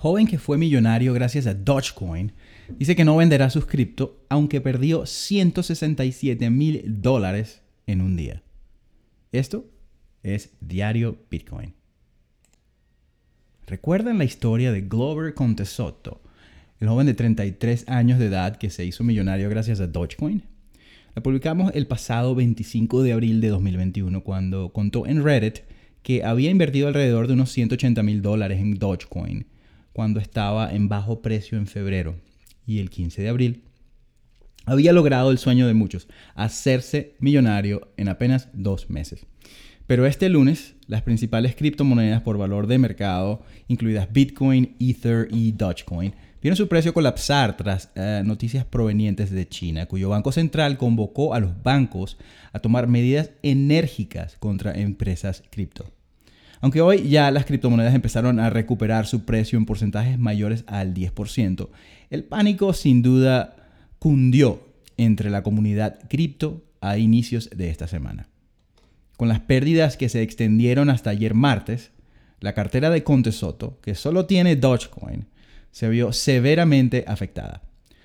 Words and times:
joven 0.00 0.26
que 0.26 0.38
fue 0.38 0.56
millonario 0.56 1.12
gracias 1.12 1.46
a 1.46 1.52
Dogecoin, 1.52 2.32
dice 2.78 2.96
que 2.96 3.04
no 3.04 3.18
venderá 3.18 3.50
sus 3.50 3.66
cripto 3.66 4.24
aunque 4.30 4.62
perdió 4.62 5.04
167 5.04 6.48
mil 6.48 6.82
dólares 7.02 7.60
en 7.86 8.00
un 8.00 8.16
día. 8.16 8.42
Esto 9.30 9.66
es 10.22 10.54
Diario 10.62 11.18
Bitcoin. 11.30 11.74
¿Recuerdan 13.66 14.16
la 14.16 14.24
historia 14.24 14.72
de 14.72 14.80
Glover 14.80 15.34
Contesotto, 15.34 16.22
el 16.80 16.88
joven 16.88 17.06
de 17.06 17.12
33 17.12 17.86
años 17.86 18.18
de 18.18 18.26
edad 18.26 18.56
que 18.56 18.70
se 18.70 18.86
hizo 18.86 19.04
millonario 19.04 19.50
gracias 19.50 19.80
a 19.80 19.86
Dogecoin? 19.86 20.44
La 21.14 21.22
publicamos 21.22 21.72
el 21.74 21.86
pasado 21.86 22.34
25 22.34 23.02
de 23.02 23.12
abril 23.12 23.42
de 23.42 23.48
2021 23.48 24.24
cuando 24.24 24.72
contó 24.72 25.06
en 25.06 25.22
Reddit 25.22 25.58
que 26.02 26.24
había 26.24 26.50
invertido 26.50 26.88
alrededor 26.88 27.26
de 27.26 27.34
unos 27.34 27.52
180 27.52 28.02
mil 28.02 28.22
dólares 28.22 28.60
en 28.60 28.78
Dogecoin 28.78 29.44
cuando 30.00 30.18
estaba 30.18 30.72
en 30.72 30.88
bajo 30.88 31.20
precio 31.20 31.58
en 31.58 31.66
febrero 31.66 32.16
y 32.64 32.78
el 32.78 32.88
15 32.88 33.20
de 33.20 33.28
abril 33.28 33.64
había 34.64 34.94
logrado 34.94 35.30
el 35.30 35.36
sueño 35.36 35.66
de 35.66 35.74
muchos, 35.74 36.08
hacerse 36.34 37.16
millonario 37.18 37.92
en 37.98 38.08
apenas 38.08 38.48
dos 38.54 38.88
meses. 38.88 39.26
Pero 39.86 40.06
este 40.06 40.30
lunes, 40.30 40.74
las 40.86 41.02
principales 41.02 41.54
criptomonedas 41.54 42.22
por 42.22 42.38
valor 42.38 42.66
de 42.66 42.78
mercado, 42.78 43.42
incluidas 43.68 44.10
Bitcoin, 44.10 44.74
Ether 44.80 45.28
y 45.30 45.52
Dogecoin, 45.52 46.14
vieron 46.40 46.56
su 46.56 46.66
precio 46.66 46.94
colapsar 46.94 47.58
tras 47.58 47.90
eh, 47.94 48.22
noticias 48.24 48.64
provenientes 48.64 49.30
de 49.30 49.46
China, 49.46 49.84
cuyo 49.84 50.08
Banco 50.08 50.32
Central 50.32 50.78
convocó 50.78 51.34
a 51.34 51.40
los 51.40 51.62
bancos 51.62 52.16
a 52.54 52.60
tomar 52.60 52.86
medidas 52.86 53.32
enérgicas 53.42 54.38
contra 54.38 54.72
empresas 54.72 55.42
cripto. 55.50 55.92
Aunque 56.60 56.82
hoy 56.82 57.08
ya 57.08 57.30
las 57.30 57.46
criptomonedas 57.46 57.94
empezaron 57.94 58.38
a 58.38 58.50
recuperar 58.50 59.06
su 59.06 59.24
precio 59.24 59.58
en 59.58 59.64
porcentajes 59.64 60.18
mayores 60.18 60.64
al 60.66 60.92
10%, 60.92 61.68
el 62.10 62.24
pánico 62.24 62.72
sin 62.72 63.02
duda 63.02 63.56
cundió 63.98 64.68
entre 64.96 65.30
la 65.30 65.42
comunidad 65.42 65.98
cripto 66.08 66.62
a 66.80 66.98
inicios 66.98 67.48
de 67.50 67.70
esta 67.70 67.86
semana. 67.86 68.28
Con 69.16 69.28
las 69.28 69.40
pérdidas 69.40 69.96
que 69.96 70.08
se 70.08 70.22
extendieron 70.22 70.90
hasta 70.90 71.10
ayer 71.10 71.34
martes, 71.34 71.92
la 72.40 72.54
cartera 72.54 72.90
de 72.90 73.04
Contesoto, 73.04 73.78
que 73.82 73.94
solo 73.94 74.26
tiene 74.26 74.56
Dogecoin, 74.56 75.26
se 75.70 75.88
vio 75.88 76.12
severamente 76.12 77.04
afectada. 77.06 77.62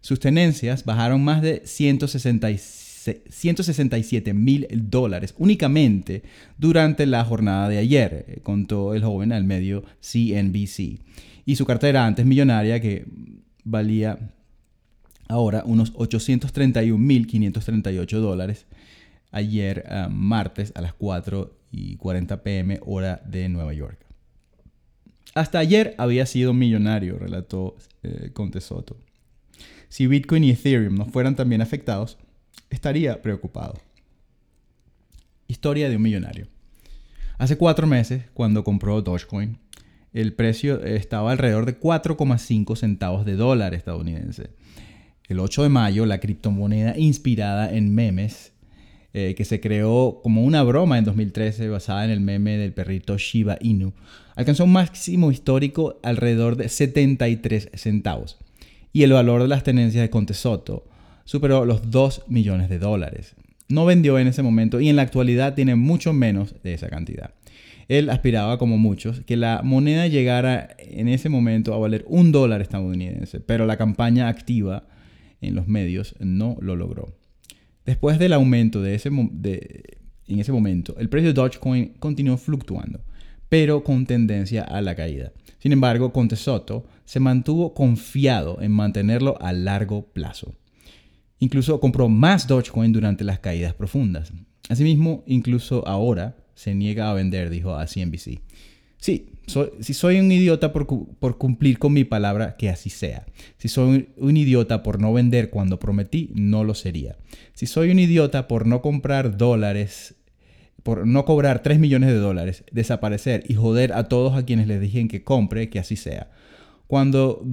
Sus 0.00 0.20
tenencias 0.20 0.84
bajaron 0.84 1.22
más 1.24 1.42
de 1.42 1.62
166 1.64 2.87
167 3.30 4.34
mil 4.34 4.66
dólares 4.70 5.34
únicamente 5.38 6.22
durante 6.56 7.06
la 7.06 7.24
jornada 7.24 7.68
de 7.68 7.78
ayer, 7.78 8.26
eh, 8.28 8.38
contó 8.42 8.94
el 8.94 9.02
joven 9.02 9.32
al 9.32 9.42
medio 9.44 9.82
CNBC. 10.00 11.00
Y 11.44 11.56
su 11.56 11.64
cartera 11.64 12.06
antes 12.06 12.26
millonaria 12.26 12.80
que 12.80 13.06
valía 13.64 14.18
ahora 15.28 15.62
unos 15.64 15.94
831.538 15.94 18.18
dólares 18.18 18.66
ayer 19.30 19.84
ah, 19.88 20.08
martes 20.10 20.72
a 20.74 20.80
las 20.80 20.94
4 20.94 21.54
y 21.70 21.94
40 21.96 22.42
pm 22.42 22.80
hora 22.84 23.22
de 23.26 23.48
Nueva 23.48 23.72
York. 23.74 23.98
Hasta 25.34 25.58
ayer 25.58 25.94
había 25.98 26.24
sido 26.26 26.54
millonario, 26.54 27.18
relató 27.18 27.76
eh, 28.02 28.30
Contesoto. 28.32 28.96
Si 29.88 30.06
Bitcoin 30.06 30.44
y 30.44 30.50
Ethereum 30.50 30.96
no 30.96 31.06
fueran 31.06 31.34
también 31.36 31.62
afectados, 31.62 32.18
estaría 32.78 33.20
preocupado. 33.22 33.74
Historia 35.48 35.88
de 35.88 35.96
un 35.96 36.02
millonario. 36.02 36.46
Hace 37.36 37.58
cuatro 37.58 37.88
meses, 37.88 38.22
cuando 38.34 38.62
compró 38.62 39.02
Dogecoin, 39.02 39.58
el 40.12 40.32
precio 40.32 40.84
estaba 40.84 41.32
alrededor 41.32 41.66
de 41.66 41.78
4,5 41.78 42.76
centavos 42.76 43.26
de 43.26 43.34
dólar 43.34 43.74
estadounidense. 43.74 44.50
El 45.26 45.40
8 45.40 45.64
de 45.64 45.68
mayo, 45.68 46.06
la 46.06 46.20
criptomoneda 46.20 46.96
inspirada 46.96 47.74
en 47.74 47.94
memes, 47.94 48.52
eh, 49.12 49.34
que 49.36 49.44
se 49.44 49.60
creó 49.60 50.20
como 50.22 50.44
una 50.44 50.62
broma 50.62 50.98
en 50.98 51.04
2013 51.04 51.68
basada 51.68 52.04
en 52.04 52.10
el 52.12 52.20
meme 52.20 52.58
del 52.58 52.72
perrito 52.72 53.18
Shiba 53.18 53.58
Inu, 53.60 53.92
alcanzó 54.36 54.64
un 54.64 54.72
máximo 54.72 55.32
histórico 55.32 55.98
alrededor 56.04 56.56
de 56.56 56.68
73 56.68 57.70
centavos. 57.74 58.38
Y 58.92 59.02
el 59.02 59.12
valor 59.12 59.42
de 59.42 59.48
las 59.48 59.64
tenencias 59.64 60.02
de 60.02 60.10
Contesoto 60.10 60.84
superó 61.28 61.66
los 61.66 61.90
2 61.90 62.22
millones 62.28 62.70
de 62.70 62.78
dólares. 62.78 63.36
No 63.68 63.84
vendió 63.84 64.18
en 64.18 64.28
ese 64.28 64.42
momento 64.42 64.80
y 64.80 64.88
en 64.88 64.96
la 64.96 65.02
actualidad 65.02 65.52
tiene 65.52 65.74
mucho 65.74 66.14
menos 66.14 66.54
de 66.62 66.72
esa 66.72 66.88
cantidad. 66.88 67.34
Él 67.86 68.08
aspiraba, 68.08 68.56
como 68.56 68.78
muchos, 68.78 69.20
que 69.20 69.36
la 69.36 69.60
moneda 69.62 70.06
llegara 70.06 70.70
en 70.78 71.06
ese 71.06 71.28
momento 71.28 71.74
a 71.74 71.78
valer 71.78 72.06
un 72.08 72.32
dólar 72.32 72.62
estadounidense, 72.62 73.40
pero 73.40 73.66
la 73.66 73.76
campaña 73.76 74.28
activa 74.28 74.88
en 75.42 75.54
los 75.54 75.68
medios 75.68 76.14
no 76.18 76.56
lo 76.62 76.76
logró. 76.76 77.14
Después 77.84 78.18
del 78.18 78.32
aumento 78.32 78.80
de 78.80 78.94
ese, 78.94 79.10
en 79.10 80.38
ese 80.40 80.52
momento, 80.52 80.96
el 80.98 81.10
precio 81.10 81.28
de 81.28 81.34
Dogecoin 81.34 81.92
continuó 81.98 82.38
fluctuando, 82.38 83.02
pero 83.50 83.84
con 83.84 84.06
tendencia 84.06 84.62
a 84.62 84.80
la 84.80 84.94
caída. 84.94 85.32
Sin 85.58 85.72
embargo, 85.72 86.10
Contesoto 86.10 86.86
se 87.04 87.20
mantuvo 87.20 87.74
confiado 87.74 88.62
en 88.62 88.72
mantenerlo 88.72 89.36
a 89.42 89.52
largo 89.52 90.06
plazo. 90.06 90.54
Incluso 91.40 91.80
compró 91.80 92.08
más 92.08 92.46
Dogecoin 92.46 92.92
durante 92.92 93.24
las 93.24 93.38
caídas 93.38 93.74
profundas. 93.74 94.32
Asimismo, 94.68 95.22
incluso 95.26 95.86
ahora 95.86 96.36
se 96.54 96.74
niega 96.74 97.10
a 97.10 97.14
vender, 97.14 97.50
dijo 97.50 97.74
a 97.74 97.86
CNBC. 97.86 98.40
Sí, 98.98 99.30
si 99.80 99.94
soy 99.94 100.18
un 100.18 100.30
idiota 100.30 100.72
por, 100.72 100.86
cumplir 101.38 101.78
con 101.78 101.92
mi 101.92 102.04
palabra, 102.04 102.56
que 102.56 102.68
así 102.68 102.90
sea. 102.90 103.26
Si 103.56 103.68
soy 103.68 104.08
un 104.16 104.36
idiota 104.36 104.82
por 104.82 105.00
no 105.00 105.12
vender 105.12 105.50
cuando 105.50 105.78
prometí, 105.78 106.30
no 106.34 106.64
lo 106.64 106.74
sería. 106.74 107.16
Si 107.54 107.66
soy 107.66 107.90
un 107.90 107.98
idiota 107.98 108.48
por 108.48 108.66
no 108.66 108.82
comprar 108.82 109.36
dólares, 109.36 110.16
por 110.82 111.06
no 111.06 111.24
cobrar 111.24 111.62
3 111.62 111.78
millones 111.78 112.10
de 112.10 112.16
dólares, 112.16 112.64
desaparecer 112.72 113.44
y 113.48 113.54
joder 113.54 113.92
a 113.92 114.04
todos 114.04 114.36
a 114.36 114.44
quienes 114.44 114.66
les 114.66 114.80
dije 114.80 115.06
que 115.08 115.22
compre, 115.22 115.70
que 115.70 115.78
así 115.78 115.96
sea. 115.96 116.30
Cuando 116.88 117.46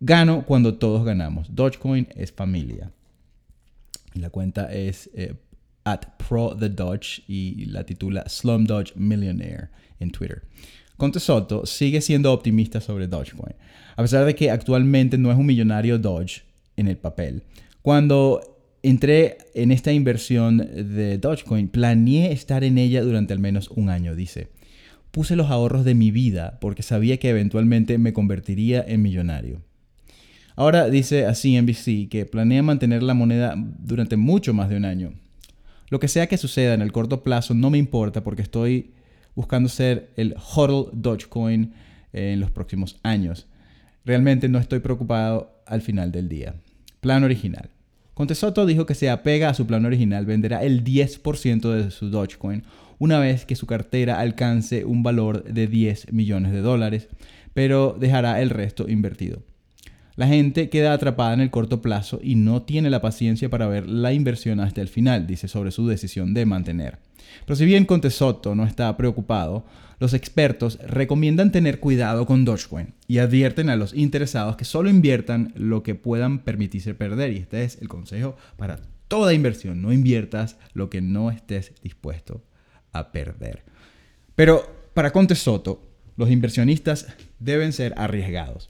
gano, 0.00 0.44
cuando 0.46 0.78
todos 0.78 1.04
ganamos. 1.04 1.54
Dogecoin 1.54 2.08
es 2.16 2.32
familia. 2.32 2.90
La 4.14 4.30
cuenta 4.30 4.72
es 4.72 5.10
eh, 5.14 5.34
at 5.84 6.00
pro 6.16 6.56
the 6.56 6.70
y 7.28 7.64
la 7.66 7.84
titula 7.84 8.24
Slum 8.28 8.64
Dodge 8.64 8.94
Millionaire 8.96 9.68
en 9.98 10.10
Twitter. 10.10 10.42
Conte 10.96 11.18
Soto 11.18 11.64
sigue 11.64 12.02
siendo 12.02 12.30
optimista 12.30 12.80
sobre 12.80 13.06
Dogecoin, 13.06 13.54
a 13.96 14.02
pesar 14.02 14.26
de 14.26 14.34
que 14.34 14.50
actualmente 14.50 15.16
no 15.16 15.32
es 15.32 15.38
un 15.38 15.46
millonario 15.46 15.98
Doge 15.98 16.42
en 16.76 16.88
el 16.88 16.98
papel. 16.98 17.42
Cuando 17.80 18.42
entré 18.82 19.38
en 19.54 19.72
esta 19.72 19.92
inversión 19.92 20.58
de 20.58 21.16
Dogecoin, 21.16 21.68
planeé 21.68 22.32
estar 22.32 22.64
en 22.64 22.76
ella 22.76 23.02
durante 23.02 23.32
al 23.32 23.38
menos 23.38 23.70
un 23.70 23.88
año, 23.88 24.14
dice. 24.14 24.48
Puse 25.10 25.36
los 25.36 25.50
ahorros 25.50 25.84
de 25.84 25.94
mi 25.94 26.10
vida 26.10 26.58
porque 26.60 26.82
sabía 26.82 27.16
que 27.16 27.30
eventualmente 27.30 27.96
me 27.96 28.12
convertiría 28.12 28.84
en 28.86 29.00
millonario. 29.00 29.62
Ahora 30.56 30.88
dice 30.88 31.26
a 31.26 31.34
CNBC 31.34 32.08
que 32.08 32.26
planea 32.30 32.62
mantener 32.62 33.02
la 33.02 33.14
moneda 33.14 33.54
durante 33.56 34.16
mucho 34.16 34.52
más 34.52 34.68
de 34.68 34.76
un 34.76 34.84
año. 34.84 35.12
Lo 35.88 35.98
que 35.98 36.08
sea 36.08 36.26
que 36.26 36.36
suceda 36.36 36.74
en 36.74 36.82
el 36.82 36.92
corto 36.92 37.22
plazo 37.22 37.54
no 37.54 37.70
me 37.70 37.78
importa 37.78 38.22
porque 38.22 38.42
estoy 38.42 38.92
buscando 39.34 39.68
ser 39.68 40.10
el 40.16 40.34
HODL 40.36 40.90
Dogecoin 40.92 41.72
en 42.12 42.40
los 42.40 42.50
próximos 42.50 42.98
años. 43.02 43.46
Realmente 44.04 44.48
no 44.48 44.58
estoy 44.58 44.80
preocupado 44.80 45.62
al 45.66 45.82
final 45.82 46.12
del 46.12 46.28
día. 46.28 46.54
Plan 47.00 47.24
original. 47.24 47.70
Contesoto 48.14 48.66
dijo 48.66 48.86
que 48.86 48.94
se 48.94 49.08
apega 49.08 49.48
a 49.48 49.54
su 49.54 49.66
plan 49.66 49.84
original, 49.86 50.26
venderá 50.26 50.62
el 50.62 50.84
10% 50.84 51.72
de 51.72 51.90
su 51.90 52.10
Dogecoin 52.10 52.64
una 52.98 53.18
vez 53.18 53.46
que 53.46 53.56
su 53.56 53.66
cartera 53.66 54.20
alcance 54.20 54.84
un 54.84 55.02
valor 55.02 55.42
de 55.42 55.66
10 55.66 56.12
millones 56.12 56.52
de 56.52 56.60
dólares, 56.60 57.08
pero 57.54 57.96
dejará 57.98 58.42
el 58.42 58.50
resto 58.50 58.88
invertido. 58.90 59.42
La 60.16 60.26
gente 60.26 60.68
queda 60.68 60.92
atrapada 60.92 61.34
en 61.34 61.40
el 61.40 61.50
corto 61.50 61.80
plazo 61.80 62.20
y 62.22 62.34
no 62.34 62.62
tiene 62.62 62.90
la 62.90 63.00
paciencia 63.00 63.48
para 63.48 63.68
ver 63.68 63.88
la 63.88 64.12
inversión 64.12 64.60
hasta 64.60 64.80
el 64.80 64.88
final, 64.88 65.26
dice 65.26 65.48
sobre 65.48 65.70
su 65.70 65.86
decisión 65.86 66.34
de 66.34 66.46
mantener. 66.46 66.98
Pero 67.46 67.56
si 67.56 67.64
bien 67.64 67.84
Contesoto 67.84 68.54
no 68.54 68.64
está 68.64 68.96
preocupado, 68.96 69.64
los 69.98 70.14
expertos 70.14 70.78
recomiendan 70.86 71.52
tener 71.52 71.78
cuidado 71.78 72.26
con 72.26 72.44
Dogecoin 72.44 72.94
y 73.06 73.18
advierten 73.18 73.70
a 73.70 73.76
los 73.76 73.94
interesados 73.94 74.56
que 74.56 74.64
solo 74.64 74.88
inviertan 74.88 75.52
lo 75.54 75.82
que 75.82 75.94
puedan 75.94 76.40
permitirse 76.40 76.94
perder. 76.94 77.32
Y 77.32 77.38
este 77.38 77.64
es 77.64 77.78
el 77.80 77.88
consejo 77.88 78.36
para 78.56 78.80
toda 79.08 79.34
inversión. 79.34 79.82
No 79.82 79.92
inviertas 79.92 80.56
lo 80.72 80.90
que 80.90 81.00
no 81.00 81.30
estés 81.30 81.72
dispuesto 81.82 82.42
a 82.92 83.12
perder. 83.12 83.62
Pero 84.34 84.90
para 84.94 85.12
Contesoto, 85.12 85.82
los 86.16 86.30
inversionistas 86.30 87.06
deben 87.38 87.72
ser 87.72 87.94
arriesgados 87.96 88.69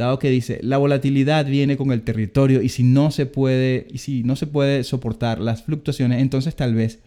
dado 0.00 0.18
que 0.18 0.30
dice, 0.30 0.58
la 0.62 0.78
volatilidad 0.78 1.46
viene 1.46 1.76
con 1.76 1.92
el 1.92 2.02
territorio 2.02 2.62
y 2.62 2.68
si 2.68 2.82
no 2.82 3.10
se 3.10 3.26
puede, 3.26 3.86
y 3.90 3.98
si 3.98 4.22
no 4.24 4.36
se 4.36 4.46
puede 4.46 4.84
soportar 4.84 5.40
las 5.40 5.62
fluctuaciones, 5.62 6.20
entonces 6.20 6.56
tal 6.56 6.74
vez 6.74 7.00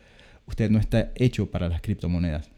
usted 0.47 0.69
no 0.69 0.79
está 0.79 1.11
hecho 1.15 1.51
para 1.51 1.69
las 1.69 1.81
criptomonedas. 1.81 2.49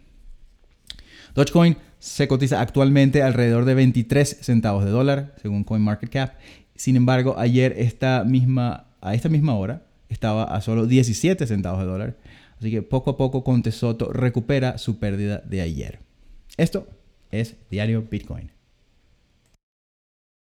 Dogecoin 1.34 1.78
se 2.00 2.28
cotiza 2.28 2.62
actualmente 2.62 3.24
alrededor 3.24 3.66
de 3.66 3.74
23 3.74 4.38
centavos 4.42 4.86
de 4.86 4.92
dólar, 4.92 5.36
según 5.42 5.64
CoinMarketCap. 5.64 6.36
Sin 6.76 6.96
embargo, 6.96 7.36
ayer 7.38 7.74
esta 7.78 8.24
misma, 8.24 8.88
a 9.02 9.16
esta 9.16 9.28
misma 9.28 9.56
hora 9.56 9.84
estaba 10.10 10.44
a 10.44 10.62
solo 10.62 10.86
17 10.86 11.46
centavos 11.48 11.80
de 11.80 11.86
dólar. 11.86 12.18
Así 12.60 12.72
que 12.72 12.82
poco 12.82 13.12
a 13.12 13.18
poco 13.18 13.44
Conte 13.44 13.72
Soto 13.72 14.14
recupera 14.14 14.78
su 14.78 14.98
pérdida 14.98 15.40
de 15.40 15.62
ayer. 15.62 16.00
Esto 16.58 16.88
es 17.32 17.56
Diario 17.70 18.04
Bitcoin. 18.10 18.55